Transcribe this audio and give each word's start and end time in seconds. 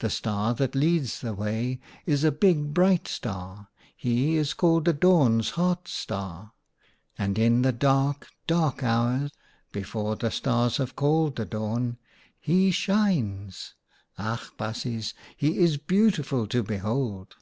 The 0.00 0.10
Star 0.10 0.54
that 0.54 0.74
leads 0.74 1.20
the 1.20 1.32
way 1.32 1.78
is 2.04 2.24
a 2.24 2.32
big 2.32 2.74
bright 2.74 3.06
star. 3.06 3.68
He 3.96 4.34
is 4.36 4.54
called 4.54 4.86
the 4.86 4.92
Dawn's 4.92 5.50
Heart 5.50 5.86
Star, 5.86 6.50
and 7.16 7.38
in 7.38 7.62
the 7.62 7.70
dark, 7.70 8.26
dark 8.48 8.82
hour, 8.82 9.28
before 9.70 10.16
the 10.16 10.32
Stars 10.32 10.78
have 10.78 10.96
called 10.96 11.36
the 11.36 11.44
Dawn, 11.44 11.96
he 12.40 12.72
shines— 12.72 13.74
ach! 14.18 14.50
baasjes, 14.58 15.14
he 15.36 15.58
is 15.58 15.76
beautiful 15.76 16.48
to 16.48 16.64
behold 16.64 17.36